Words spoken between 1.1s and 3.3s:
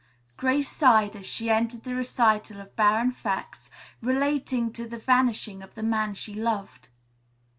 as she ended the recital of barren